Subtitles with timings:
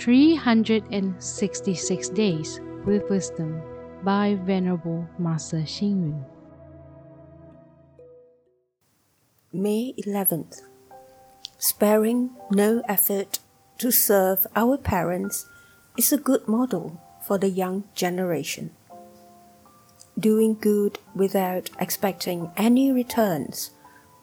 [0.00, 3.60] 366 Days with Wisdom
[4.02, 6.24] by Venerable Master Xing Yun.
[9.52, 10.62] May 11th.
[11.58, 13.40] Sparing no effort
[13.76, 15.44] to serve our parents
[15.98, 18.70] is a good model for the young generation.
[20.18, 23.72] Doing good without expecting any returns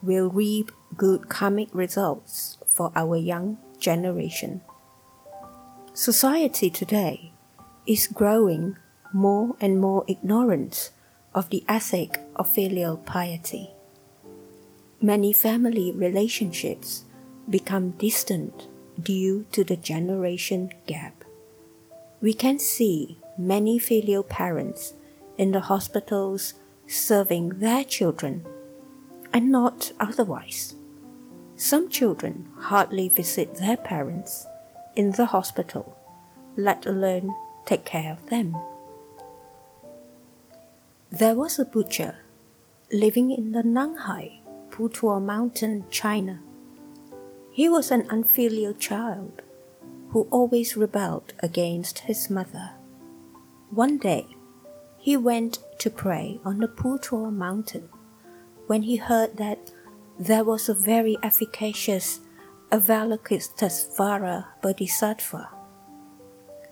[0.01, 4.61] will reap good karmic results for our young generation.
[5.97, 7.31] Society today
[7.87, 8.77] is growing
[9.11, 10.91] more and more ignorant
[11.33, 13.71] of the ethic of filial piety.
[15.01, 17.05] Many family relationships
[17.49, 18.67] become distant
[19.01, 21.23] due to the generation gap.
[22.21, 24.93] We can see many filial parents
[25.35, 26.53] in the hospitals
[26.85, 28.45] serving their children
[29.33, 30.75] and not otherwise.
[31.55, 34.45] Some children hardly visit their parents
[34.97, 35.95] in the hospital,
[36.57, 37.33] let alone
[37.65, 38.57] take care of them.
[41.11, 42.15] There was a butcher
[42.91, 44.39] living in the Nanhai
[44.71, 46.41] Putuo mountain, China.
[47.51, 49.41] He was an unfilial child
[50.09, 52.71] who always rebelled against his mother.
[53.69, 54.25] One day,
[54.97, 57.89] he went to pray on the Putuo mountain
[58.65, 59.71] when he heard that
[60.17, 62.19] there was a very efficacious
[62.69, 65.49] Avalokitesvara Bodhisattva.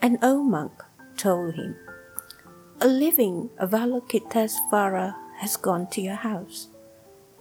[0.01, 0.83] An old monk
[1.15, 1.77] told him,
[2.81, 6.67] A living Avalokitesvara has gone to your house.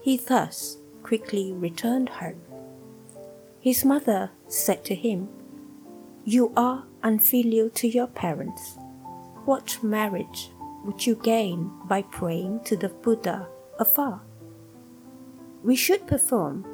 [0.03, 2.41] He thus quickly returned home.
[3.61, 5.29] His mother said to him,
[6.25, 8.79] You are unfilial to your parents.
[9.47, 10.51] What merit
[10.85, 13.49] would you gain by praying to the Buddha
[13.81, 14.21] afar?
[15.65, 16.65] We should perform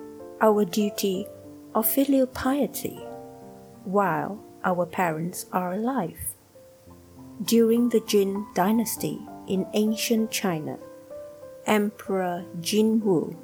[0.42, 1.26] our duty
[1.74, 2.98] of filial piety
[3.84, 6.34] while our parents are alive.
[7.42, 10.78] During the Jin dynasty in ancient China,
[11.66, 13.36] Emperor Jin Wu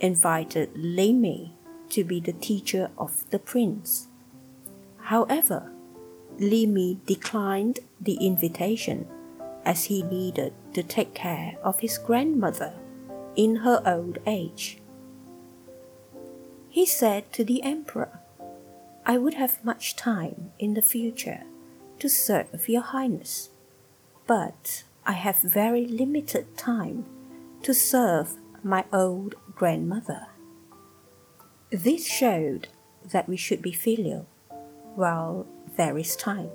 [0.00, 1.52] invited Li Mei
[1.90, 4.08] to be the teacher of the prince.
[4.98, 5.72] However,
[6.38, 9.06] Li Mei declined the invitation
[9.64, 12.74] as he needed to take care of his grandmother
[13.36, 14.81] in her old age.
[16.72, 18.18] He said to the emperor,
[19.04, 21.42] I would have much time in the future
[21.98, 23.50] to serve your highness,
[24.26, 27.04] but I have very limited time
[27.62, 30.28] to serve my old grandmother.
[31.68, 32.68] This showed
[33.04, 34.26] that we should be filial
[34.94, 35.46] while
[35.76, 36.48] there is time.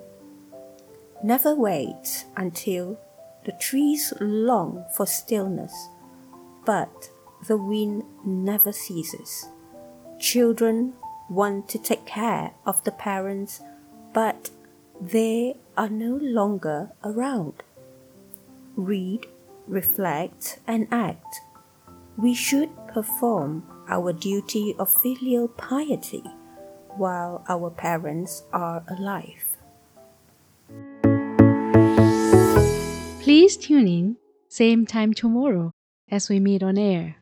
[1.23, 2.99] Never wait until
[3.45, 5.89] the trees long for stillness,
[6.65, 7.11] but
[7.47, 9.45] the wind never ceases.
[10.19, 10.93] Children
[11.29, 13.61] want to take care of the parents,
[14.13, 14.49] but
[14.99, 17.63] they are no longer around.
[18.75, 19.27] Read
[19.67, 21.41] reflect, and act,
[22.15, 26.23] we should perform our duty of filial piety
[26.95, 29.57] while our parents are alive.
[33.21, 34.17] Please tune in,
[34.49, 35.71] same time tomorrow
[36.09, 37.17] as we meet on air.